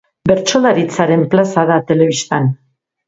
[0.29, 2.53] Bertsolaritzaren plaza da telebistan.